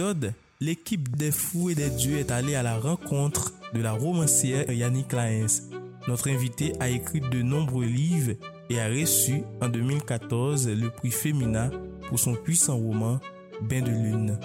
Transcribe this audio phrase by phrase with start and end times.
[0.00, 4.70] Épisode, l'équipe des fous et des dieux est allée à la rencontre de la romancière
[4.72, 5.68] Yannick Laens.
[6.08, 8.32] Notre invité a écrit de nombreux livres
[8.70, 11.70] et a reçu en 2014 le prix Femina
[12.08, 13.20] pour son puissant roman
[13.60, 14.40] Bain de lune.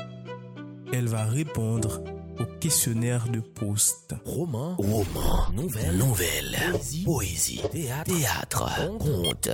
[0.91, 2.04] Elle va répondre
[2.38, 4.13] au questionnaire de Proust.
[4.26, 6.58] Roman, roman, nouvelle, nouvelle,
[7.05, 9.49] poésie, théâtre, théâtre, conte.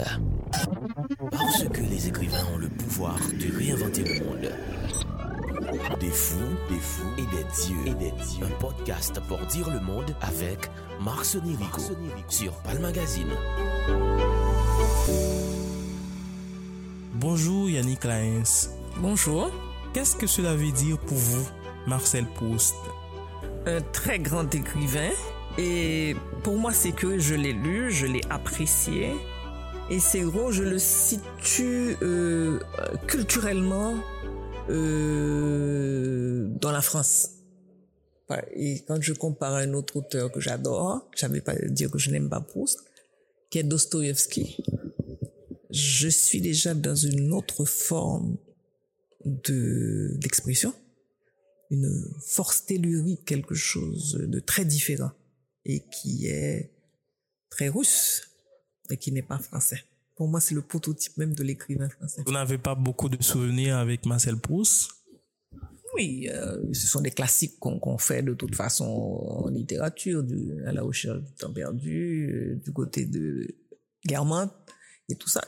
[1.29, 4.51] Parce que les écrivains ont le pouvoir de réinventer le monde.
[5.61, 6.37] Des fous,
[6.69, 7.85] des fous et des dieux.
[7.85, 8.45] Et des dieux.
[8.45, 11.81] Un podcast pour dire le monde avec Marc Sonirico
[12.27, 13.29] sur Palm Magazine.
[17.13, 18.71] Bonjour Yannick Laens.
[18.97, 19.51] Bonjour.
[19.93, 21.47] Qu'est-ce que cela veut dire pour vous,
[21.85, 22.75] Marcel Proust?
[23.67, 25.11] Un très grand écrivain.
[25.59, 29.11] Et pour moi, c'est que je l'ai lu, je l'ai apprécié.
[29.91, 32.59] Et c'est gros, je le situe euh,
[33.05, 33.93] culturellement
[34.69, 37.29] euh, dans la France.
[38.55, 41.97] Et quand je compare à un autre auteur que j'adore, je ne pas dire que
[41.97, 42.79] je n'aime pas Proust,
[43.49, 44.63] qui est Dostoïevski,
[45.69, 48.37] je suis déjà dans une autre forme
[49.25, 50.73] de d'expression,
[51.69, 55.11] une force tellurique, quelque chose de très différent
[55.65, 56.71] et qui est
[57.49, 58.29] très russe
[58.89, 59.83] et qui n'est pas français.
[60.21, 62.21] Pour moi, c'est le prototype même de l'écrivain français.
[62.23, 64.91] Vous n'avez pas beaucoup de souvenirs avec Marcel Proust?
[65.95, 70.73] Oui, euh, ce sont des classiques qu'on fait de toute façon en littérature, du, à
[70.73, 73.47] la recherche du temps perdu, euh, du côté de
[74.05, 74.53] Guermantes
[75.09, 75.41] et tout ça.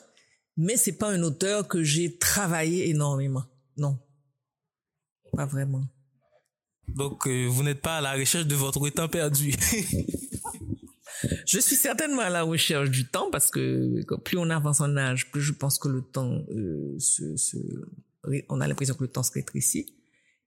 [0.58, 3.44] Mais c'est pas un auteur que j'ai travaillé énormément.
[3.78, 4.00] Non.
[5.34, 5.84] Pas vraiment.
[6.88, 9.54] Donc, euh, vous n'êtes pas à la recherche de votre temps perdu.
[11.46, 15.32] je suis certainement à la recherche du temps parce que plus on avance en âge,
[15.32, 17.58] plus je pense que le temps euh, se, se,
[18.50, 19.96] on a l'impression que le temps se rétrécit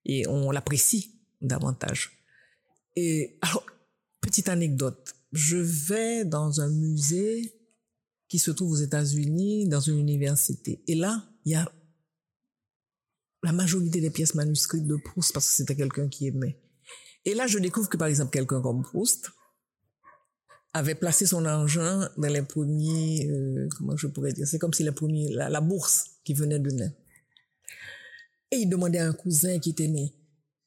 [0.05, 2.13] et on l'apprécie davantage.
[2.95, 3.67] Et alors,
[4.21, 7.53] petite anecdote, je vais dans un musée
[8.29, 10.83] qui se trouve aux États-Unis, dans une université.
[10.87, 11.71] Et là, il y a
[13.43, 16.59] la majorité des pièces manuscrites de Proust parce que c'était quelqu'un qui aimait.
[17.25, 19.31] Et là, je découvre que par exemple, quelqu'un comme Proust
[20.77, 24.85] avait placé son argent dans les premiers, euh, comment je pourrais dire, c'est comme si
[24.85, 26.97] les premiers, la, bourse qui venait de naître.
[28.51, 30.13] Et il demandait à un cousin qui était né.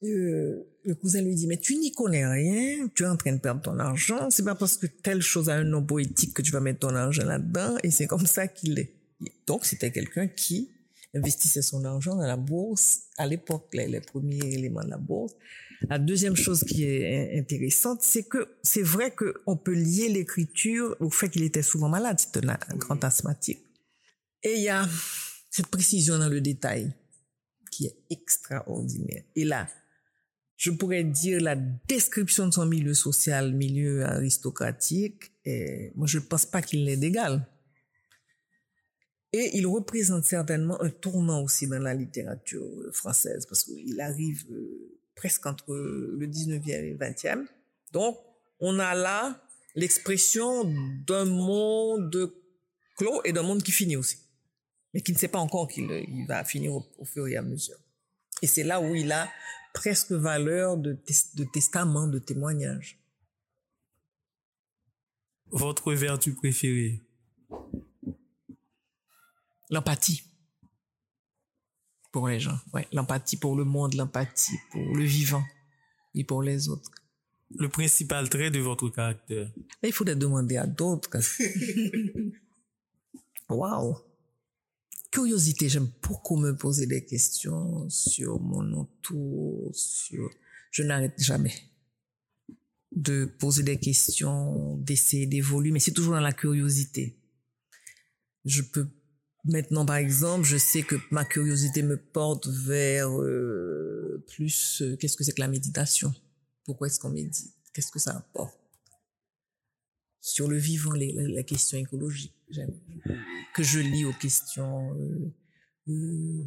[0.02, 3.40] Euh, le cousin lui dit, mais tu n'y connais rien, tu es en train de
[3.40, 6.50] perdre ton argent, c'est pas parce que telle chose a un nom poétique que tu
[6.50, 8.94] vas mettre ton argent là-dedans, et c'est comme ça qu'il est.
[9.46, 10.70] Donc c'était quelqu'un qui
[11.14, 15.34] investissait son argent dans la bourse, à l'époque, les, premiers éléments de la bourse.
[15.88, 21.10] La deuxième chose qui est intéressante, c'est que c'est vrai qu'on peut lier l'écriture au
[21.10, 23.60] fait qu'il était souvent malade, c'était un, un grand asthmatique.
[24.42, 24.86] Et il y a
[25.50, 26.92] cette précision dans le détail
[27.70, 29.24] qui est extraordinaire.
[29.34, 29.68] Et là,
[30.56, 36.24] je pourrais dire la description de son milieu social, milieu aristocratique, et moi je ne
[36.24, 37.46] pense pas qu'il l'ait d'égal.
[39.32, 44.44] Et il représente certainement un tournant aussi dans la littérature française, parce qu'il arrive
[45.20, 47.46] presque entre le 19e et le 20e.
[47.92, 48.18] Donc,
[48.58, 49.38] on a là
[49.74, 50.64] l'expression
[51.06, 52.32] d'un monde
[52.96, 54.16] clos et d'un monde qui finit aussi,
[54.94, 55.86] mais qui ne sait pas encore qu'il
[56.26, 57.76] va finir au, au, fur et à mesure.
[58.40, 59.28] Et c'est là où il a
[59.74, 60.98] presque valeur de,
[61.34, 62.98] de testament, de témoignage.
[65.50, 67.02] Votre vertu préférée?
[69.68, 70.29] L'empathie
[72.12, 75.44] pour les gens, ouais, l'empathie pour le monde, l'empathie pour le vivant
[76.14, 76.90] et pour les autres.
[77.58, 79.50] Le principal trait de votre caractère
[79.82, 81.10] il faudrait demander à d'autres.
[83.48, 83.96] Waouh
[85.10, 90.30] Curiosité, j'aime beaucoup me poser des questions sur mon entour, sur...
[90.70, 91.52] Je n'arrête jamais
[92.92, 97.16] de poser des questions, d'essayer d'évoluer, mais c'est toujours dans la curiosité.
[98.44, 98.88] Je peux
[99.44, 105.16] Maintenant, par exemple, je sais que ma curiosité me porte vers euh, plus euh, qu'est-ce
[105.16, 106.14] que c'est que la méditation?
[106.64, 107.54] Pourquoi est-ce qu'on médite?
[107.72, 108.58] Qu'est-ce que ça apporte?
[110.20, 112.34] Sur le vivant, les, les, les questions écologiques,
[113.54, 115.32] que je lis aux questions euh,
[115.88, 116.44] euh,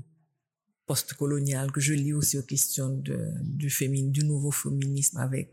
[0.86, 5.50] post-coloniales, que je lis aussi aux questions de, du, fémin, du nouveau féminisme avec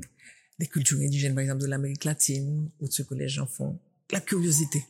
[0.59, 3.79] des cultures indigènes, par exemple de l'Amérique latine, ou de ce que les gens font.
[4.13, 4.85] La curiosité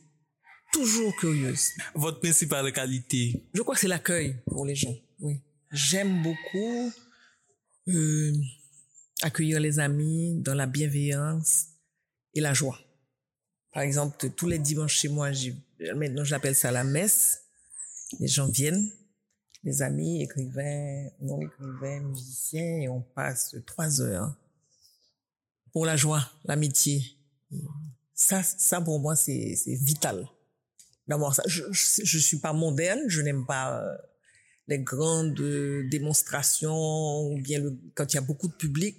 [0.71, 1.71] toujours curieuse.
[1.93, 3.43] Votre principale qualité?
[3.53, 4.95] Je crois que c'est l'accueil pour les gens.
[5.19, 5.39] Oui.
[5.71, 6.91] J'aime beaucoup
[7.87, 8.33] euh,
[9.21, 11.67] accueillir les amis dans la bienveillance
[12.33, 12.79] et la joie.
[13.71, 15.29] Par exemple, tous les dimanches chez moi,
[15.95, 17.43] maintenant j'appelle ça la messe.
[18.19, 18.91] Les gens viennent
[19.63, 24.35] Mes amis, écrivains, non-écrivains, musiciens, et on passe trois heures
[25.71, 27.03] pour la joie, l'amitié.
[28.13, 30.27] Ça, ça pour moi, c'est vital
[31.11, 31.43] d'avoir ça.
[31.45, 33.97] Je, je, suis pas mondaine, je n'aime pas euh,
[34.67, 35.41] les grandes
[35.89, 38.95] démonstrations ou bien le, quand il y a beaucoup de public,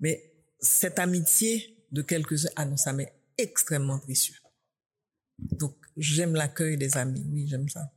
[0.00, 4.34] mais cette amitié de quelques-uns, ah non, ça m'est extrêmement précieux.
[5.38, 7.92] Donc, j'aime l'accueil des amis, oui, j'aime ça.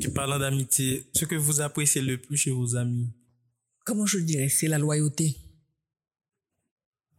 [0.00, 3.08] Tu parles d'amitié, ce que vous appréciez le plus chez vos amis?
[3.84, 4.50] Comment je dirais?
[4.50, 5.36] C'est la loyauté.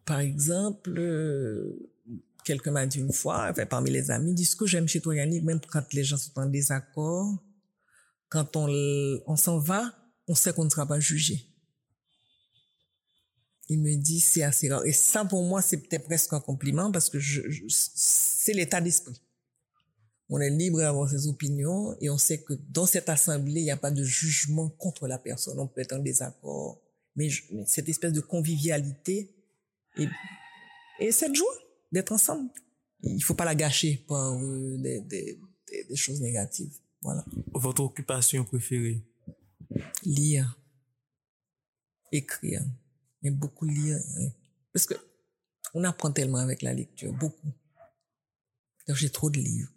[0.06, 1.92] Par exemple, euh,
[2.44, 5.44] quelqu'un m'a dit une fois, parmi les amis, dit ce que j'aime chez toi Yannick,
[5.44, 7.38] même quand les gens sont en désaccord,
[8.30, 8.68] quand on,
[9.28, 9.94] on s'en va,
[10.28, 11.46] on sait qu'on ne sera pas jugé.
[13.70, 14.86] Il me dit c'est assez rare.
[14.86, 19.22] Et ça pour moi c'est peut-être presque un compliment parce que je, c'est l'état d'esprit.
[20.30, 23.72] On est libre d'avoir ses opinions et on sait que dans cette assemblée il n'y
[23.72, 25.60] a pas de jugement contre la personne.
[25.60, 26.82] On peut être en désaccord,
[27.16, 29.36] mais, mais cette espèce de convivialité
[29.98, 30.08] et,
[31.00, 31.54] et cette joie
[31.92, 32.50] d'être ensemble.
[33.04, 35.40] Il faut pas la gâcher par euh, des, des,
[35.90, 36.78] des, choses négatives.
[37.02, 37.26] Voilà.
[37.54, 39.04] Votre occupation préférée?
[40.04, 40.60] Lire.
[42.12, 42.64] Écrire.
[43.24, 43.98] Mais beaucoup lire.
[44.74, 44.94] Parce que
[45.74, 47.54] on apprend tellement avec la lecture, beaucoup.
[48.88, 49.72] J'ai trop de livres.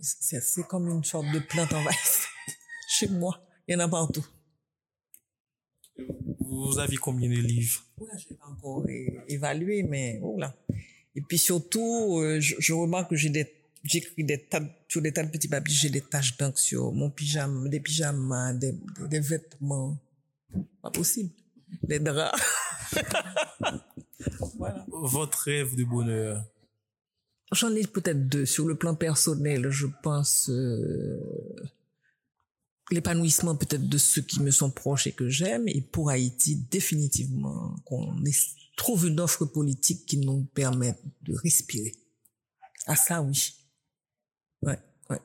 [0.00, 2.26] C'est comme une sorte de plante en vase.
[2.88, 4.24] Chez moi, il y en a partout.
[6.38, 7.82] Vous avez combien de livres?
[7.98, 8.86] Oula, je n'ai pas encore
[9.28, 10.56] évalué, mais oula.
[11.16, 13.50] Et puis surtout, euh, je, remarque que j'ai des
[13.82, 17.10] j'écris des tas sur des tas de petits papiers, j'ai des taches d'encre sur mon
[17.10, 18.74] pyjama, des pyjamas, des,
[19.08, 19.98] des vêtements.
[20.82, 21.30] Pas possible.
[21.82, 22.40] Des draps.
[24.58, 24.84] voilà.
[24.88, 26.44] Votre rêve de bonheur.
[27.52, 28.44] J'en ai peut-être deux.
[28.44, 31.18] Sur le plan personnel, je pense euh,
[32.90, 35.68] l'épanouissement peut-être de ceux qui me sont proches et que j'aime.
[35.68, 38.24] Et pour Haïti, définitivement, qu'on
[38.76, 41.94] trouve une offre politique qui nous permette de respirer.
[42.86, 43.54] Ah ça, oui.
[44.62, 44.78] Ouais,
[45.10, 45.20] ouais.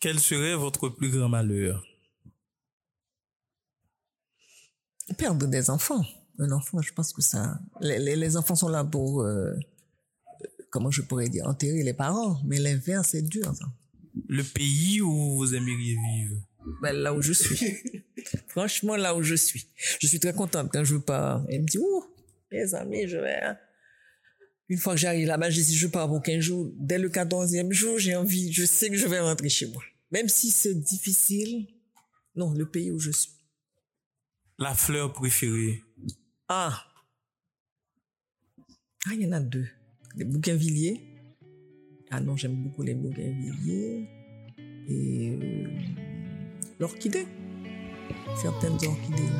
[0.00, 1.84] Quel serait votre plus grand malheur?
[5.18, 6.04] Perdre des enfants.
[6.38, 7.60] Un enfant, je pense que ça...
[7.80, 9.22] Les, les, enfants sont là pour...
[9.22, 9.52] Euh,
[10.70, 12.40] comment je pourrais dire Enterrer les parents.
[12.44, 13.66] Mais l'inverse, c'est dur, ça.
[14.28, 16.40] Le pays où vous aimeriez vivre?
[16.82, 18.04] Ben, là où je suis.
[18.48, 19.66] Franchement, là où je suis.
[20.00, 21.44] Je suis très contente quand je pars.
[21.48, 22.04] Elle me dit, ouh,
[22.50, 23.40] mes amis, je vais...
[23.42, 23.58] Hein.
[24.68, 26.72] Une fois que j'arrive là-bas, je dis, je pars pour 15 jours.
[26.76, 29.82] Dès le 14e jour, j'ai envie, je sais que je vais rentrer chez moi.
[30.10, 31.66] Même si c'est difficile,
[32.34, 33.32] non, le pays où je suis.
[34.58, 35.82] La fleur préférée
[36.48, 36.84] Ah
[39.06, 39.66] Ah, il y en a deux.
[40.16, 41.00] Les bougainvilliers.
[42.10, 44.08] Ah non, j'aime beaucoup les bougainvilliers.
[44.88, 45.68] Et euh,
[46.78, 47.26] l'orchidée.
[48.40, 49.30] Certaines orchidées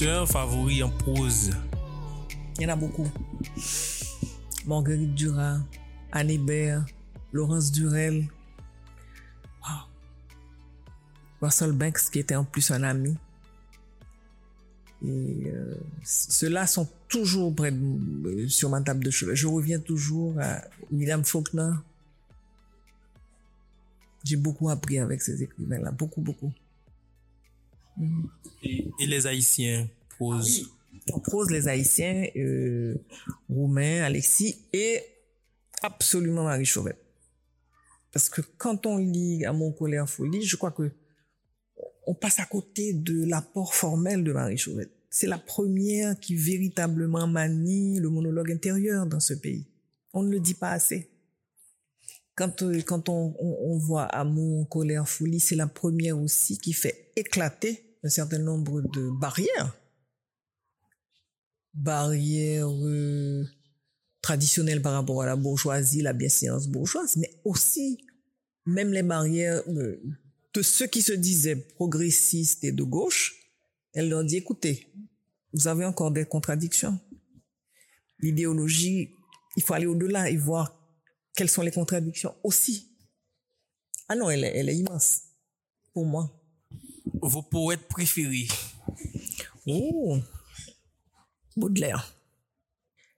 [0.00, 0.26] là.
[0.26, 1.50] favori en prose?
[2.58, 3.08] Il y en a beaucoup.
[4.66, 5.60] Marguerite Duras,
[6.12, 6.84] Anne Hébert,
[7.32, 8.28] Laurence Durel,
[11.40, 13.16] Russell Banks qui était en plus un ami.
[15.02, 19.34] Et euh, ceux-là sont toujours près euh, sur ma table de chevet.
[19.34, 20.60] Je reviens toujours à
[20.92, 21.72] William Faulkner.
[24.24, 26.52] J'ai beaucoup appris avec ces écrivains-là, beaucoup, beaucoup.
[28.62, 30.70] Et les Haïtiens prose
[31.12, 32.94] En prose, les Haïtiens, euh,
[33.48, 35.00] Roumain, Alexis et
[35.82, 36.96] absolument Marie Chauvet.
[38.12, 39.74] Parce que quand on lit à mon
[40.06, 40.90] folie, je crois que
[42.06, 44.88] on passe à côté de l'apport formel de Marie Chauvet.
[45.10, 49.66] C'est la première qui véritablement manie le monologue intérieur dans ce pays.
[50.12, 51.09] On ne le dit pas assez.
[52.40, 56.72] Quand, euh, quand on, on, on voit Amour, colère, folie, c'est la première aussi qui
[56.72, 59.76] fait éclater un certain nombre de barrières
[61.74, 63.44] barrières euh,
[64.22, 68.06] traditionnelles par rapport à la bourgeoisie, la bienséance bourgeoise, mais aussi
[68.64, 70.02] même les barrières euh,
[70.54, 73.34] de ceux qui se disaient progressistes et de gauche.
[73.92, 74.86] Elle leur dit, écoutez,
[75.52, 76.98] vous avez encore des contradictions.
[78.18, 79.10] L'idéologie,
[79.58, 80.79] il faut aller au-delà et voir
[81.40, 82.86] quelles sont les contradictions aussi.
[84.10, 85.22] Ah non, elle est, elle est immense
[85.94, 86.30] pour moi.
[87.22, 88.46] Vos poètes préférés
[89.66, 90.18] Oh,
[91.56, 92.14] Baudelaire.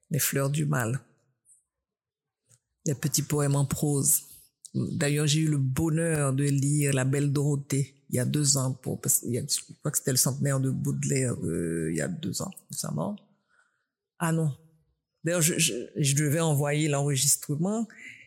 [0.08, 1.00] Les fleurs du mal.
[2.86, 4.22] Les petits poèmes en prose.
[4.72, 8.72] D'ailleurs, j'ai eu le bonheur de lire La Belle Dorothée il y a deux ans,
[8.72, 12.06] pour, parce que je crois que c'était le centenaire de Baudelaire euh, il y a
[12.06, 13.16] deux ans, récemment.
[14.20, 14.56] Ah non.
[15.24, 17.86] D'ailleurs, je, je, je devais envoyer l'enregistrement.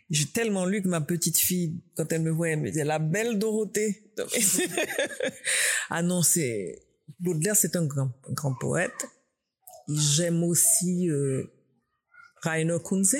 [0.10, 3.00] J'ai tellement lu que ma petite fille, quand elle me voyait, elle me disait La
[3.00, 4.12] Belle Dorothée.
[5.90, 6.82] ah non, c'est...
[7.20, 9.08] Baudelaire, c'est un grand, grand poète.
[9.88, 11.44] J'aime aussi euh,
[12.42, 13.18] Rainer Kunze,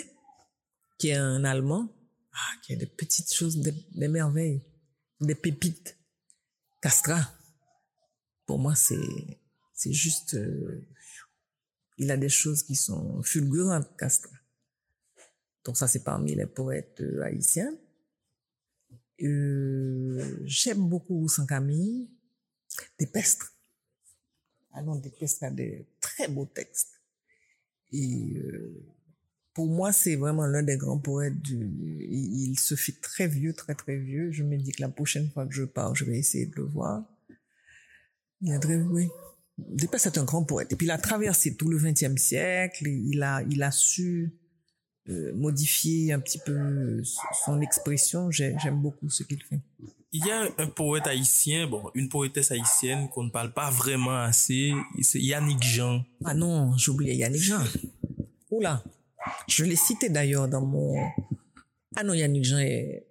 [0.98, 1.88] qui est un Allemand,
[2.34, 4.62] ah, qui a des petites choses, des, des merveilles,
[5.22, 5.98] des pépites.
[6.82, 7.20] Castra,
[8.48, 8.96] pour moi, c'est
[9.76, 10.88] c'est juste, euh,
[11.98, 14.32] il a des choses qui sont fulgurantes, Castra.
[15.64, 17.74] Donc ça, c'est parmi les poètes euh, haïtiens.
[19.22, 22.10] Euh, J'aime beaucoup Saint Camille,
[23.00, 23.54] Despestre.
[24.74, 27.02] Ah non, Despestre a des très beaux textes.
[27.92, 28.86] Et euh,
[29.54, 33.74] pour moi, c'est vraiment l'un des grands poètes du, il, se fait très vieux, très
[33.74, 34.32] très vieux.
[34.32, 36.64] Je me dis que la prochaine fois que je pars, je vais essayer de le
[36.64, 37.06] voir.
[38.42, 39.08] Il est très, oui.
[39.58, 40.72] Despestre est un grand poète.
[40.74, 42.88] Et puis il a traversé tout le XXe siècle.
[42.88, 44.34] Il a, il a su
[45.10, 47.02] euh, modifier un petit peu
[47.46, 48.32] son expression.
[48.32, 49.60] J'aime beaucoup ce qu'il fait.
[50.12, 54.18] Il y a un poète haïtien, bon, une poétesse haïtienne qu'on ne parle pas vraiment
[54.18, 56.06] assez, c'est Yannick Jean.
[56.24, 57.62] Ah non, j'oubliais Yannick Jean.
[58.50, 58.82] Oula,
[59.50, 60.96] je l'ai cité d'ailleurs dans mon...
[61.98, 63.06] Ah non, Yannick Jean est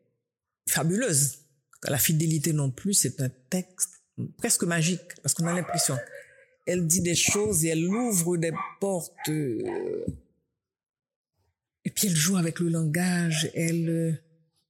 [0.67, 1.41] fabuleuse.
[1.87, 4.01] La fidélité non plus, c'est un texte
[4.39, 5.97] presque magique, parce qu'on a l'impression.
[6.67, 9.29] Elle dit des choses et elle ouvre des portes.
[9.29, 10.05] Et
[11.91, 14.23] puis elle joue avec le langage, elle...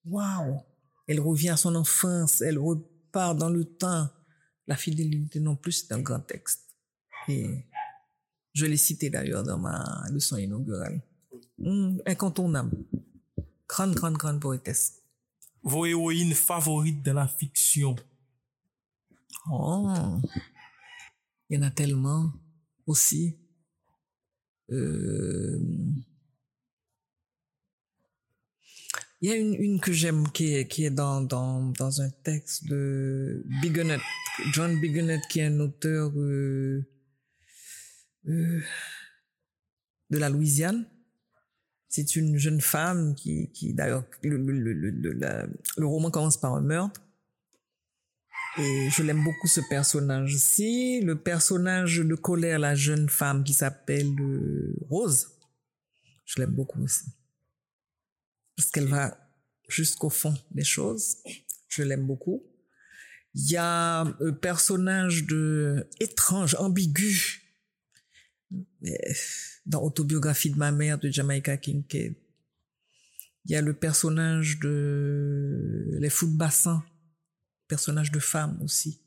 [0.06, 0.60] Waouh
[1.06, 4.08] Elle revient à son enfance, elle repart dans le temps.
[4.66, 6.76] La fidélité non plus, c'est un grand texte.
[7.28, 7.64] Et
[8.52, 11.00] je l'ai cité d'ailleurs dans ma leçon inaugurale.
[11.58, 12.76] Mmh, incontournable.
[13.68, 15.02] Grande, grande, grande poétesse.
[15.62, 17.96] Vos héroïnes favorites de la fiction
[19.50, 20.20] Oh,
[21.48, 22.32] il y en a tellement
[22.86, 23.38] aussi.
[24.70, 25.58] Euh,
[29.20, 32.10] il y a une, une que j'aime qui est, qui est dans, dans, dans un
[32.10, 33.98] texte de Bigonet,
[34.52, 36.84] John Bigonet, qui est un auteur euh,
[38.28, 38.60] euh,
[40.10, 40.88] de la Louisiane.
[41.88, 45.12] C'est une jeune femme qui, qui d'ailleurs, le, le, le, le,
[45.76, 47.00] le roman commence par un meurtre.
[48.56, 51.00] Et je l'aime beaucoup ce personnage-ci.
[51.00, 55.28] Le personnage de colère, la jeune femme qui s'appelle euh, Rose,
[56.25, 57.04] je l'aime beaucoup aussi.
[58.56, 59.18] Parce qu'elle va
[59.68, 61.16] jusqu'au fond des choses.
[61.68, 62.44] Je l'aime beaucoup.
[63.34, 67.42] Il y a un personnage de étrange, ambigu,
[69.66, 72.14] dans Autobiographie de ma mère de Jamaica Kincaid.
[73.46, 76.84] Il y a le personnage de Les Fous de Bassin,
[77.68, 79.02] personnage de femme aussi,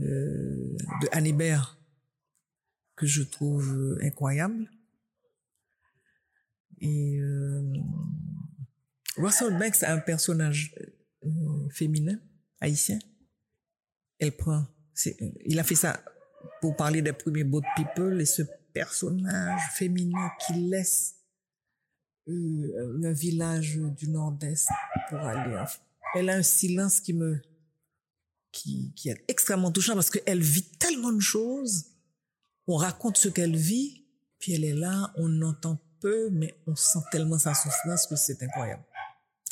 [0.00, 1.78] euh, de Hannibert,
[2.96, 4.68] que je trouve incroyable.
[6.80, 7.72] Et euh,
[9.16, 10.74] Russell Banks a un personnage
[11.24, 12.18] euh, féminin,
[12.60, 12.98] haïtien.
[14.18, 14.66] Elle prend,
[15.44, 16.02] il a fait ça
[16.60, 21.16] pour parler des premiers boat people et ce personnage féminin qui laisse
[22.28, 24.68] euh, un village du nord-est
[25.08, 25.62] pour aller.
[26.14, 27.40] Elle a un silence qui me,
[28.52, 31.86] qui, qui est extrêmement touchant parce qu'elle vit tellement de choses.
[32.66, 34.04] On raconte ce qu'elle vit,
[34.38, 38.42] puis elle est là, on entend peu, mais on sent tellement sa souffrance que c'est
[38.42, 38.82] incroyable.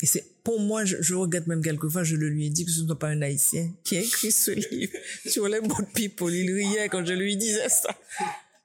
[0.01, 2.71] Et c'est pour moi, je, je, regrette même quelquefois, je le lui ai dit que
[2.71, 4.93] ce n'est pas un haïtien qui a écrit ce livre
[5.25, 6.33] sur les boat people.
[6.33, 7.93] Il riait quand je lui disais ça.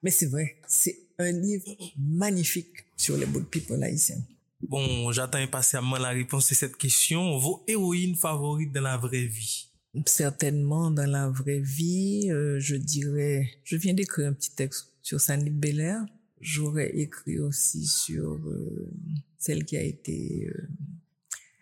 [0.02, 1.64] Mais c'est vrai, c'est un livre
[1.98, 4.22] magnifique sur les boat people haïtiens.
[4.60, 7.36] Bon, j'attends impatiemment la réponse à cette question.
[7.38, 9.68] Vos héroïnes favorites dans la vraie vie?
[10.06, 15.20] Certainement, dans la vraie vie, euh, je dirais, je viens d'écrire un petit texte sur
[15.20, 16.04] Sandy Belair.
[16.40, 18.92] J'aurais écrit aussi sur euh,
[19.38, 20.68] celle qui a été euh,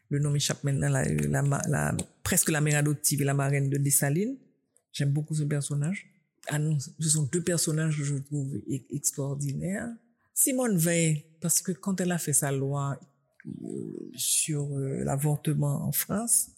[0.08, 3.78] le nom m'échappe maintenant, la, la, la, presque la mère adoptive et la marraine de
[3.78, 4.36] Dessalines.
[4.92, 6.06] J'aime beaucoup ce personnage.
[6.48, 8.60] Ah non, ce sont deux personnages que je trouve
[8.90, 9.88] extraordinaires.
[10.34, 12.98] Simone Veil, parce que quand elle a fait sa loi
[13.46, 16.48] euh, sur euh, l'avortement en France,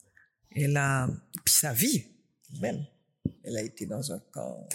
[0.54, 1.08] elle a,
[1.44, 2.04] puis sa vie,
[2.60, 2.84] même,
[3.42, 4.68] elle a été dans un camp,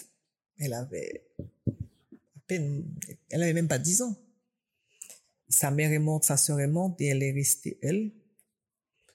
[0.58, 2.86] elle avait à peine,
[3.30, 4.16] elle avait même pas dix ans.
[5.48, 8.12] Sa mère est morte, sa sœur est morte et elle est restée, elle,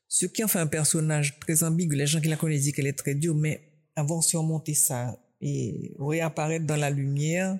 [0.08, 1.96] ce qui en fait un personnage très ambigu.
[1.96, 3.60] Les gens qui la connaissent disent qu'elle est très dure, mais
[3.96, 7.58] avoir surmonté ça et réapparaître dans la lumière,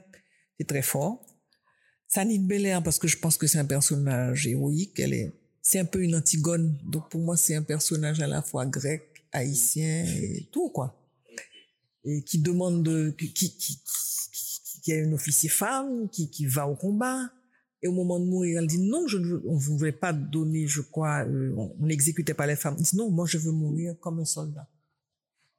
[0.57, 1.27] C'est très fort.
[2.07, 5.01] Sanine Belair, parce que je pense que c'est un personnage héroïque.
[5.01, 5.33] Elle est,
[5.65, 6.79] c'est un peu une Antigone.
[6.85, 10.95] Donc pour moi, c'est un personnage à la fois grec, haïtien et tout, quoi.
[12.05, 13.81] Et qui demande de, qui, qui, qui,
[14.83, 17.31] qui est une officier femme, qui, qui va au combat.
[17.83, 20.83] Et au moment de mourir, elle dit non, je ne on voulait pas donner, je
[20.83, 22.77] crois, euh, on n'exécutait pas les femmes.
[22.79, 24.69] Elle dit non, moi je veux mourir comme un soldat.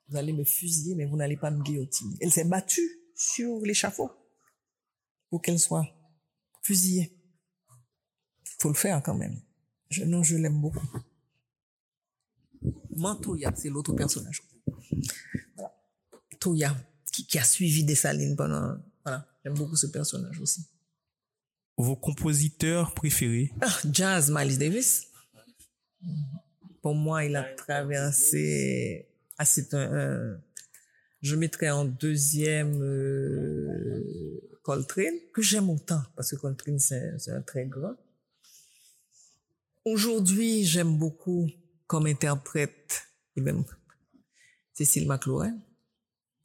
[0.07, 2.15] Vous allez me fusiller, mais vous n'allez pas me guillotiner.
[2.21, 4.11] Elle s'est battue sur l'échafaud
[5.31, 5.87] pour qu'elle soit
[6.61, 7.11] fusillée.
[8.59, 9.41] Faut le faire quand même.
[9.89, 10.87] Je, non, je l'aime beaucoup.
[12.95, 14.41] Mantoya, c'est l'autre personnage.
[15.55, 15.73] Voilà.
[16.39, 16.75] Toya,
[17.11, 18.77] qui, qui a suivi Dessalines pendant.
[19.03, 20.65] Voilà, j'aime beaucoup ce personnage aussi.
[21.77, 23.51] Vos compositeurs préférés?
[23.61, 25.07] Ah, jazz, Miles Davis.
[26.81, 29.07] Pour moi, il a traversé.
[29.37, 30.41] Ah, c'est un, un-
[31.21, 37.41] Je mettrais en deuxième euh, Coltrane, que j'aime autant, parce que Coltrane, c'est c'est un
[37.41, 37.95] très grand.
[39.85, 41.47] Aujourd'hui, j'aime beaucoup
[41.87, 43.03] comme interprète,
[43.35, 43.63] même
[44.73, 45.57] Cécile McLaurin.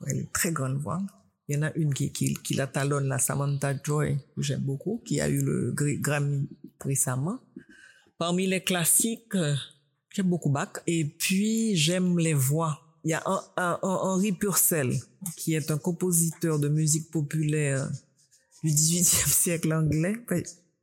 [0.06, 1.00] Elle a une très grande voix.
[1.48, 4.60] Il y en a une qui, qui, qui la talonne, la Samantha Joy, que j'aime
[4.60, 6.48] beaucoup, qui a eu le Gr- Grammy
[6.80, 7.40] récemment.
[8.18, 9.56] Parmi les classiques, euh,
[10.10, 10.68] j'aime beaucoup Bach.
[10.86, 12.80] Et puis, j'aime les voix.
[13.04, 14.92] Il y a un, un Henri Purcell,
[15.36, 17.90] qui est un compositeur de musique populaire
[18.62, 20.16] du 18e siècle anglais.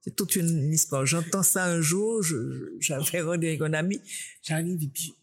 [0.07, 1.05] C'est toute une histoire.
[1.05, 2.23] J'entends ça un jour,
[2.79, 3.99] j'avais rendez avec un ami,
[4.41, 5.13] j'arrive et puis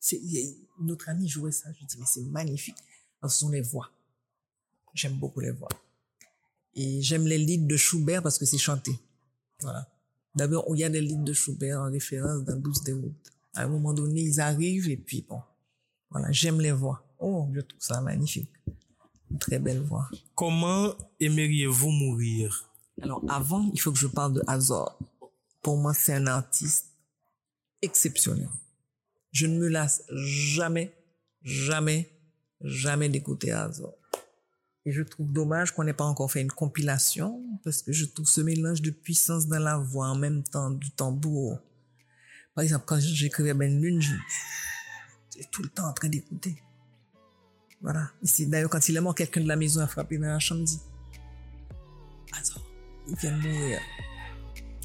[0.00, 1.68] c'est, il y a une autre amie jouait ça.
[1.78, 2.78] Je dis, mais c'est magnifique.
[3.20, 3.90] Alors, ce sont les voix.
[4.94, 5.68] J'aime beaucoup les voix.
[6.74, 8.92] Et j'aime les lieds de Schubert parce que c'est chanté.
[9.60, 9.86] Voilà.
[10.34, 13.32] D'abord, il y a des lieds de Schubert en référence dans Douce des routes.
[13.54, 15.42] À un moment donné, ils arrivent et puis bon.
[16.10, 17.06] Voilà, j'aime les voix.
[17.18, 18.48] Oh, je trouve ça magnifique.
[19.30, 20.08] Une très belle voix.
[20.34, 22.70] Comment aimeriez-vous mourir?
[23.00, 24.98] Alors avant, il faut que je parle de Azor.
[25.62, 26.86] Pour moi, c'est un artiste
[27.80, 28.48] exceptionnel.
[29.32, 30.94] Je ne me lasse jamais,
[31.42, 32.10] jamais,
[32.60, 33.94] jamais d'écouter Azor.
[34.84, 38.26] Et je trouve dommage qu'on n'ait pas encore fait une compilation parce que je trouve
[38.26, 41.60] ce mélange de puissance dans la voix en même temps du tambour.
[42.54, 46.62] Par exemple, quand j'écrivais Ben Lune, j'étais tout le temps en train d'écouter.
[47.80, 48.10] Voilà.
[48.40, 50.80] D'ailleurs quand il est mort, quelqu'un de la maison a frappé dans la chambre, dit
[52.32, 52.62] Azor,
[53.08, 53.80] il vient de mourir.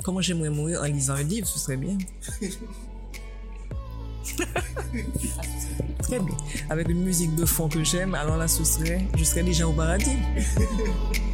[0.03, 1.97] Comment j'aimerais mourir en lisant un livre, ce serait bien.
[6.01, 6.37] Très bien.
[6.69, 9.73] Avec une musique de fond que j'aime, alors là, ce serait, je serais déjà au
[9.73, 10.17] paradis.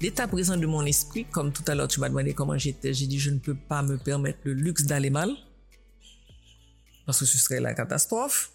[0.00, 3.06] L'état présent de mon esprit, comme tout à l'heure tu m'as demandé comment j'étais, j'ai
[3.06, 5.30] dit je ne peux pas me permettre le luxe d'aller mal,
[7.06, 8.52] parce que ce serait la catastrophe.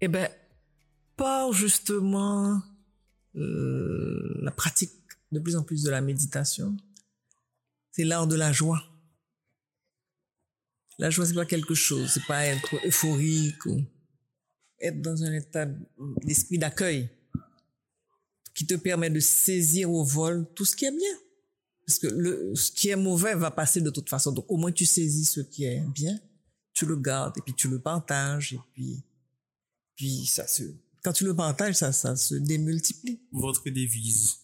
[0.00, 0.30] Eh ben,
[1.16, 2.62] par justement
[3.34, 4.92] euh, la pratique
[5.32, 6.76] de plus en plus de la méditation,
[7.90, 8.84] c'est l'art de la joie.
[11.00, 13.82] La joie, c'est pas quelque chose, c'est pas être euphorique ou
[14.80, 15.66] être dans un état
[16.22, 17.10] d'esprit d'accueil
[18.58, 21.16] qui te permet de saisir au vol tout ce qui est bien.
[21.86, 24.32] Parce que le, ce qui est mauvais va passer de toute façon.
[24.32, 26.18] Donc au moins tu saisis ce qui est bien,
[26.74, 29.04] tu le gardes et puis tu le partages et puis,
[29.94, 30.64] puis ça se,
[31.04, 33.20] quand tu le partages, ça, ça se démultiplie.
[33.30, 34.38] Votre devise.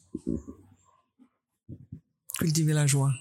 [2.39, 3.13] Cultiver la joie.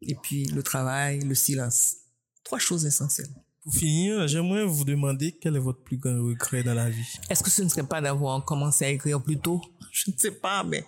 [0.00, 1.96] Et puis le travail, le silence.
[2.42, 3.43] Trois choses essentielles.
[3.64, 7.06] Pour finir, j'aimerais vous demander quel est votre plus grand regret dans la vie.
[7.30, 9.62] Est-ce que ce ne serait pas d'avoir commencé à écrire plus tôt?
[9.90, 10.84] Je ne sais pas, mais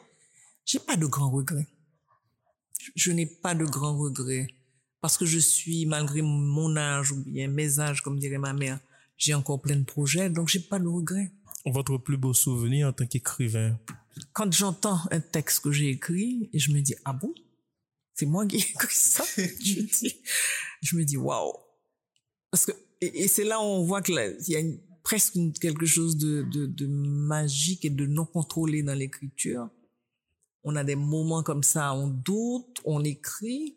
[0.65, 1.67] j'ai pas de grands regrets.
[2.81, 4.49] Je- Je n'ai pas de grands regrets
[5.01, 8.81] parce que je suis, malgré mon âge ou bien mes âges, comme dirait ma mère,
[9.17, 11.31] j'ai encore plein de projets, donc j'ai pas de regrets.
[11.65, 13.79] Votre plus beau souvenir en tant qu'écrivain?
[14.33, 17.33] Quand j'entends un texte que j'ai écrit et je me dis ah bon,
[18.15, 20.17] c'est moi qui ai écrit ça, je, dis,
[20.83, 21.53] je me dis waouh,
[22.51, 24.81] parce que et, et c'est là où on voit que là, il y a une-
[25.03, 29.69] presque une- quelque chose de, de, de magique et de non contrôlé dans l'écriture.
[30.65, 33.77] On a des moments comme ça, on doute, on écrit,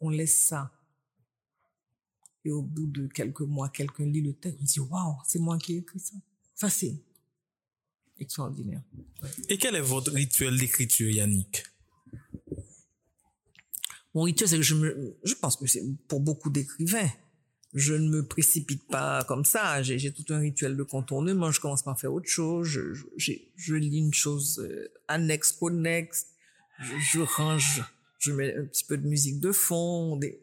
[0.00, 0.72] on laisse ça.
[2.44, 5.58] Et au bout de quelques mois, quelqu'un lit le texte, on dit waouh, c'est moi
[5.58, 6.68] qui ai écrit ça.
[6.70, 6.94] C'est
[8.18, 8.82] extraordinaire.
[9.48, 11.64] Et quel est votre rituel d'écriture, Yannick?
[14.14, 17.10] Mon rituel, c'est que je me, je pense que c'est pour beaucoup d'écrivains,
[17.76, 19.82] je ne me précipite pas comme ça.
[19.82, 21.50] J'ai tout un rituel de contournement.
[21.50, 22.66] Je commence par faire autre chose.
[22.66, 26.26] Je, je, je lis une chose euh, annexe, connexe.
[26.80, 27.84] Je, je, range.
[28.18, 30.40] Je mets un petit peu de musique de fond et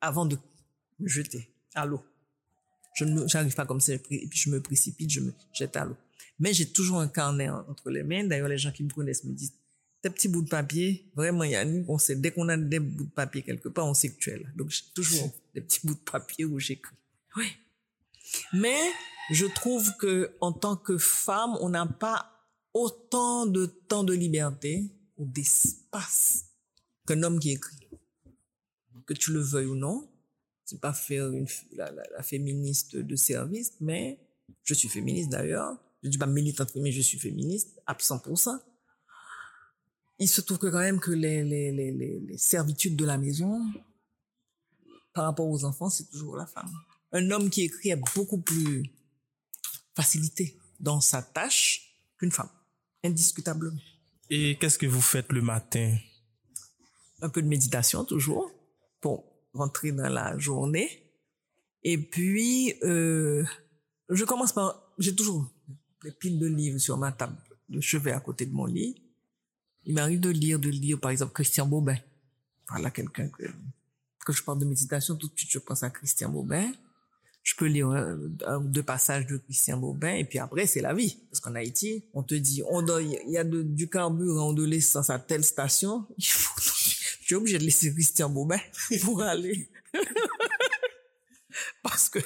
[0.00, 0.36] avant de
[0.98, 2.02] me jeter à l'eau.
[2.96, 5.96] Je n'arrive pas comme ça et puis je me précipite, je me jette à l'eau.
[6.40, 8.24] Mais j'ai toujours un carnet entre les mains.
[8.24, 9.54] D'ailleurs, les gens qui me connaissent me disent
[10.04, 13.10] tes petits bouts de papier, vraiment, Yannick, on sait, dès qu'on a des bouts de
[13.10, 14.46] papier quelque part, on sait que tu es là.
[14.54, 16.94] Donc, j'ai toujours des petits bouts de papier où j'écris.
[17.38, 17.46] Oui.
[18.52, 18.78] Mais,
[19.30, 22.30] je trouve que, en tant que femme, on n'a pas
[22.74, 26.50] autant de temps de liberté ou d'espace
[27.06, 27.76] qu'un homme qui écrit.
[29.06, 30.06] Que tu le veuilles ou non.
[30.66, 34.18] C'est pas faire une, la, la, féministe de service, mais
[34.64, 35.78] je suis féministe d'ailleurs.
[36.02, 38.60] Je dis pas militante, mais je suis féministe à 100%
[40.18, 43.60] il se trouve que quand même que les, les, les, les, servitudes de la maison,
[45.12, 46.70] par rapport aux enfants, c'est toujours la femme.
[47.12, 48.84] Un homme qui écrit est beaucoup plus
[49.94, 52.50] facilité dans sa tâche qu'une femme,
[53.04, 53.80] indiscutablement.
[54.30, 55.96] Et qu'est-ce que vous faites le matin?
[57.20, 58.50] Un peu de méditation toujours
[59.00, 60.88] pour rentrer dans la journée.
[61.82, 63.44] Et puis, euh,
[64.08, 64.92] je commence par...
[64.98, 65.48] J'ai toujours
[66.02, 67.36] des piles de livres sur ma table
[67.68, 69.03] de chevet à côté de mon lit.
[69.86, 71.96] Il m'arrive de lire, de lire, par exemple, Christian Bobin.
[72.68, 73.44] Voilà quelqu'un que,
[74.24, 76.72] quand je parle de méditation, tout de suite, je pense à Christian Bobin.
[77.42, 78.16] Je peux lire un,
[78.56, 81.18] ou deux passages de Christian Bobin, et puis après, c'est la vie.
[81.30, 85.10] Parce qu'en Haïti, on te dit, on il y a du carburant ou de l'essence
[85.10, 86.60] à telle station, il faut,
[87.20, 88.60] je suis obligé de laisser Christian Bobin
[89.02, 89.68] pour aller.
[91.82, 92.18] parce que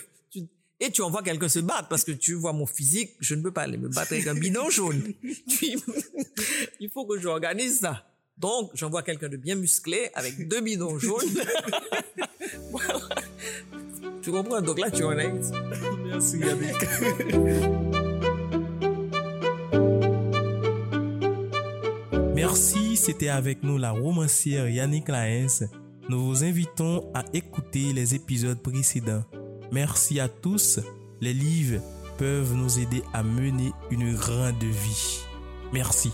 [0.81, 3.51] et tu envoies quelqu'un se battre parce que tu vois mon physique, je ne peux
[3.51, 5.13] pas aller me battre avec un bidon jaune.
[6.81, 8.05] Il faut que j'organise ça.
[8.37, 11.25] Donc, j'envoie quelqu'un de bien musclé avec deux bidons jaunes.
[14.21, 14.61] Tu comprends?
[14.61, 15.33] Donc là, tu en es.
[16.05, 16.77] Merci, Yannick.
[22.35, 25.65] Merci, c'était avec nous la romancière Yannick Laens.
[26.11, 29.25] Nous vous invitons à écouter les épisodes précédents.
[29.73, 30.81] Merci à tous.
[31.21, 31.83] Les livres
[32.17, 35.21] peuvent nous aider à mener une grande vie.
[35.73, 36.13] Merci.